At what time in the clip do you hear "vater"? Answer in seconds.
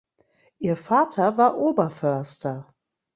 0.77-1.37